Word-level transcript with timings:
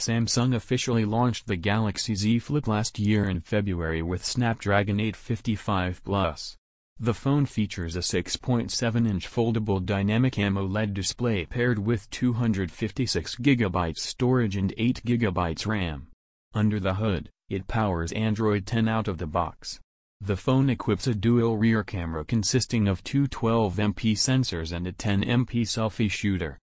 Samsung 0.00 0.54
officially 0.54 1.04
launched 1.04 1.46
the 1.46 1.56
Galaxy 1.56 2.14
Z 2.14 2.38
Flip 2.38 2.66
last 2.66 2.98
year 2.98 3.28
in 3.28 3.40
February 3.40 4.00
with 4.00 4.24
Snapdragon 4.24 4.98
855 4.98 6.02
Plus. 6.04 6.56
The 6.98 7.14
phone 7.14 7.44
features 7.44 7.96
a 7.96 8.00
6.7-inch 8.00 9.30
foldable 9.30 9.84
dynamic 9.84 10.38
AMOLED 10.38 10.94
display 10.94 11.44
paired 11.44 11.78
with 11.78 12.10
256GB 12.10 13.98
storage 13.98 14.56
and 14.56 14.74
8GB 14.76 15.66
RAM. 15.66 16.08
Under 16.54 16.80
the 16.80 16.94
hood, 16.94 17.30
it 17.50 17.68
powers 17.68 18.12
Android 18.12 18.66
10 18.66 18.88
out 18.88 19.06
of 19.06 19.18
the 19.18 19.26
box. 19.26 19.80
The 20.22 20.36
phone 20.36 20.70
equips 20.70 21.06
a 21.06 21.14
dual 21.14 21.58
rear 21.58 21.84
camera 21.84 22.24
consisting 22.24 22.88
of 22.88 23.04
two 23.04 23.26
12MP 23.28 24.12
sensors 24.12 24.72
and 24.72 24.86
a 24.86 24.92
10MP 24.92 25.62
selfie 25.62 26.10
shooter. 26.10 26.58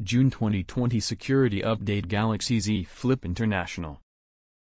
June 0.00 0.30
2020 0.30 0.98
Security 1.00 1.60
Update 1.60 2.08
Galaxy 2.08 2.58
Z 2.58 2.84
Flip 2.84 3.26
International 3.26 4.00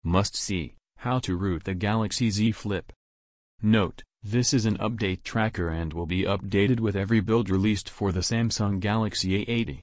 Must 0.04 0.36
see, 0.36 0.74
how 0.98 1.20
to 1.20 1.38
root 1.38 1.66
the 1.66 1.76
Galaxy 1.76 2.32
Z 2.32 2.52
Flip. 2.52 2.92
Note, 3.62 4.02
this 4.24 4.56
is 4.56 4.66
an 4.66 4.80
update 4.80 5.22
tracker 5.22 5.70
and 5.70 5.94
will 5.94 6.08
be 6.08 6.24
updated 6.24 6.80
with 6.80 6.96
every 6.96 7.20
build 7.20 7.48
released 7.48 7.92
for 7.92 8.12
the 8.12 8.22
Samsung 8.22 8.80
Galaxy 8.80 9.46
A80. 9.46 9.82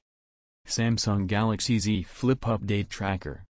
Samsung 0.67 1.27
Galaxy 1.27 1.79
Z 1.79 2.03
Flip 2.03 2.41
Update 2.41 2.89
Tracker 2.89 3.45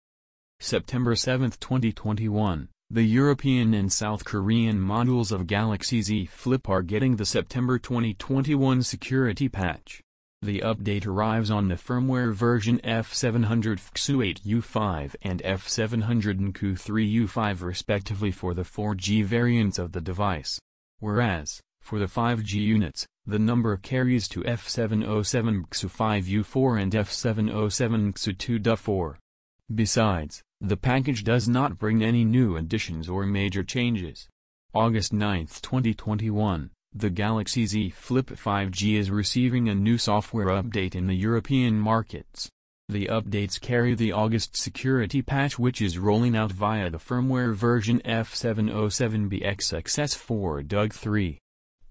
September 0.61 1.17
7, 1.17 1.51
2021, 1.53 2.69
the 2.91 3.05
European 3.05 3.73
and 3.73 3.91
South 3.91 4.23
Korean 4.23 4.78
models 4.78 5.33
of 5.33 5.47
Galaxy 5.47 6.03
Z 6.03 6.27
Flip 6.27 6.69
are 6.69 6.83
getting 6.83 7.17
the 7.17 7.25
September 7.25 7.78
2021 7.78 8.83
security 8.83 9.48
patch. 9.48 10.03
The 10.43 10.61
update 10.61 11.07
arrives 11.07 11.51
on 11.51 11.69
the 11.69 11.75
firmware 11.75 12.33
version 12.33 12.79
F700 12.85 13.79
FXU8U5 13.79 15.17
and 15.23 15.43
F700 15.43 16.53
NQ3U5 16.53 17.62
respectively 17.62 18.31
for 18.31 18.55
the 18.55 18.62
4G 18.62 19.25
variants 19.25 19.78
of 19.78 19.93
the 19.93 20.01
device 20.01 20.61
whereas, 20.98 21.61
for 21.81 21.98
the 21.98 22.06
5G 22.06 22.55
units, 22.55 23.06
the 23.27 23.39
number 23.39 23.77
carries 23.77 24.28
to 24.28 24.41
F707 24.43 25.69
XU5U4 25.69 26.83
and 26.83 26.93
F707 26.93 28.12
XU2DA4. 28.15 29.17
Besides, 29.75 30.43
the 30.61 30.77
package 30.77 31.25
does 31.25 31.48
not 31.48 31.78
bring 31.78 32.03
any 32.03 32.25
new 32.25 32.56
additions 32.56 33.09
or 33.09 33.27
major 33.27 33.62
changes. 33.62 34.28
August 34.75 35.12
9, 35.12 35.47
2021, 35.47 36.71
the 36.98 37.11
Galaxy 37.11 37.66
Z 37.66 37.91
Flip 37.91 38.28
5G 38.28 38.94
is 38.94 39.11
receiving 39.11 39.69
a 39.69 39.75
new 39.75 39.98
software 39.98 40.47
update 40.47 40.94
in 40.94 41.06
the 41.06 41.14
European 41.14 41.78
markets. 41.78 42.48
The 42.88 43.05
updates 43.06 43.61
carry 43.61 43.94
the 43.94 44.12
August 44.12 44.56
security 44.56 45.20
patch 45.20 45.58
which 45.58 45.83
is 45.83 45.98
rolling 45.98 46.34
out 46.34 46.53
via 46.53 46.88
the 46.88 46.97
firmware 46.97 47.55
version 47.55 48.00
F707BXXS4 48.00 50.66
DUG 50.66 50.94
3. 50.94 51.38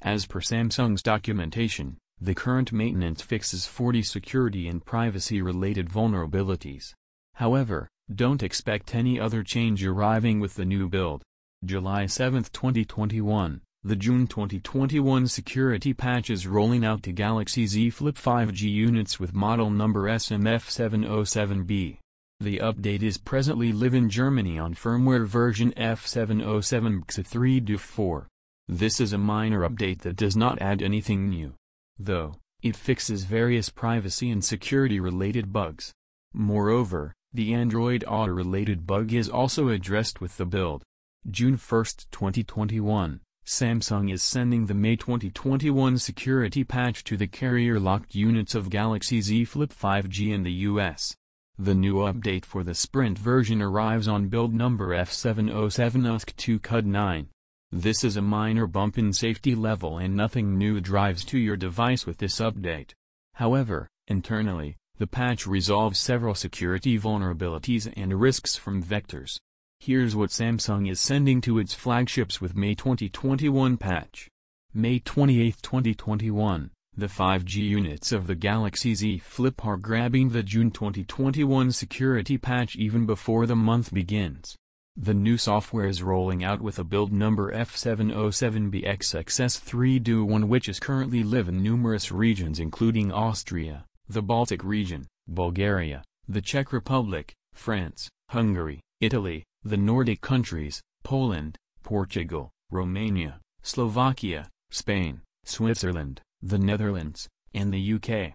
As 0.02 0.26
per 0.26 0.40
Samsung's 0.40 1.04
documentation, 1.04 1.98
the 2.20 2.34
current 2.34 2.72
maintenance 2.72 3.22
fixes 3.22 3.68
40 3.68 4.02
security 4.02 4.68
and 4.68 4.84
privacy-related 4.84 5.88
vulnerabilities. 5.88 6.96
However, 7.36 7.90
don't 8.14 8.42
expect 8.42 8.96
any 8.96 9.20
other 9.20 9.44
change 9.44 9.86
arriving 9.86 10.40
with 10.40 10.56
the 10.56 10.66
new 10.66 10.90
build. 10.90 11.22
July 11.64 12.08
7, 12.08 12.44
2021 12.44 13.62
the 13.86 13.96
June 13.96 14.26
2021 14.26 15.28
security 15.28 15.94
patch 15.94 16.32
is 16.32 16.48
rolling 16.48 16.84
out 16.84 17.04
to 17.04 17.12
Galaxy 17.12 17.68
Z 17.68 17.92
Flip 17.92 18.16
5G 18.16 18.62
units 18.62 19.20
with 19.20 19.36
model 19.36 19.70
number 19.70 20.06
SMF707B. 20.06 22.00
The 22.40 22.58
update 22.58 23.04
is 23.04 23.20
presently 23.20 23.72
live 23.72 23.94
in 23.94 24.10
Germany 24.10 24.58
on 24.58 24.74
firmware 24.74 25.28
version 25.28 25.72
F707XA3DUF4. 25.74 28.26
This 28.68 29.00
is 29.00 29.14
a 29.14 29.20
minor 29.20 29.70
update 29.70 30.00
that 30.00 30.16
does 30.16 30.36
not 30.36 30.60
add 30.60 30.82
anything 30.82 31.30
new. 31.30 31.54
Though, 32.00 32.38
it 32.64 32.76
fixes 32.76 33.26
various 33.26 33.70
privacy 33.70 34.32
and 34.32 34.44
security 34.44 35.00
related 35.00 35.54
bugs. 35.54 35.94
Moreover, 36.34 37.14
the 37.32 37.54
Android 37.54 38.04
Auto 38.08 38.32
related 38.32 38.88
bug 38.88 39.14
is 39.14 39.30
also 39.30 39.70
addressed 39.70 40.22
with 40.22 40.38
the 40.38 40.48
build. 40.48 40.82
June 41.30 41.58
1, 41.58 41.86
2021. 42.12 43.20
Samsung 43.46 44.12
is 44.12 44.24
sending 44.24 44.66
the 44.66 44.74
May 44.74 44.96
2021 44.96 46.00
security 46.00 46.64
patch 46.64 47.04
to 47.04 47.16
the 47.16 47.28
carrier-locked 47.28 48.16
units 48.16 48.56
of 48.56 48.72
Galaxy 48.72 49.22
Z 49.22 49.46
Flip 49.46 49.72
5G 49.72 50.34
in 50.34 50.42
the 50.42 50.52
US. 50.52 51.16
The 51.56 51.76
new 51.76 51.98
update 51.98 52.44
for 52.44 52.64
the 52.64 52.74
Sprint 52.74 53.20
version 53.20 53.62
arrives 53.62 54.08
on 54.08 54.30
build 54.30 54.56
number 54.56 54.98
F707USK2CUD9. 54.98 57.28
This 57.72 58.04
is 58.04 58.18
a 58.18 58.22
minor 58.24 58.66
bump 58.66 58.98
in 58.98 59.14
safety 59.14 59.54
level 59.54 60.00
and 60.00 60.16
nothing 60.16 60.58
new 60.58 60.82
drives 60.82 61.24
to 61.26 61.38
your 61.38 61.56
device 61.56 62.08
with 62.08 62.18
this 62.18 62.40
update. 62.40 62.94
However, 63.34 63.88
internally, 64.08 64.78
the 64.98 65.06
patch 65.06 65.46
resolves 65.46 66.00
several 66.00 66.34
security 66.34 66.98
vulnerabilities 66.98 67.94
and 67.96 68.20
risks 68.20 68.56
from 68.56 68.82
vectors. 68.82 69.38
Here's 69.80 70.16
what 70.16 70.32
Samsung 70.32 70.90
is 70.90 71.00
sending 71.00 71.42
to 71.42 71.60
its 71.60 71.74
flagships 71.74 72.42
with 72.42 72.56
May 72.56 72.76
2021 72.76 73.78
patch. 73.78 74.30
May 74.74 75.00
28, 75.00 75.62
2021, 75.62 76.72
the 76.98 77.06
5G 77.06 77.56
units 77.56 78.12
of 78.12 78.26
the 78.26 78.36
Galaxy 78.36 78.96
Z 78.96 79.20
Flip 79.20 79.66
are 79.66 79.78
grabbing 79.78 80.30
the 80.30 80.44
June 80.44 80.72
2021 80.72 81.72
security 81.72 82.38
patch 82.38 82.76
even 82.76 83.06
before 83.06 83.46
the 83.46 83.56
month 83.56 83.94
begins. 83.94 84.56
The 84.98 85.14
new 85.14 85.38
software 85.38 85.88
is 85.88 86.02
rolling 86.02 86.44
out 86.44 86.62
with 86.62 86.80
a 86.80 86.84
build 86.84 87.12
number 87.12 87.54
F707BXXS3DU1 87.54 90.46
which 90.46 90.70
is 90.70 90.80
currently 90.80 91.22
live 91.22 91.50
in 91.50 91.62
numerous 91.62 92.14
regions 92.14 92.60
including 92.60 93.12
Austria, 93.12 93.84
the 94.08 94.22
Baltic 94.22 94.64
region, 94.64 95.06
Bulgaria, 95.28 96.02
the 96.28 96.42
Czech 96.42 96.72
Republic, 96.72 97.34
France, 97.54 98.08
Hungary, 98.30 98.80
Italy, 99.02 99.44
the 99.68 99.78
Nordic 99.78 100.22
countries, 100.22 100.84
Poland, 101.04 101.58
Portugal, 101.82 102.52
Romania, 102.70 103.40
Slovakia, 103.64 104.48
Spain, 104.70 105.22
Switzerland, 105.44 106.22
the 106.40 106.60
Netherlands, 106.60 107.28
and 107.52 107.74
the 107.74 107.94
UK. 107.96 108.10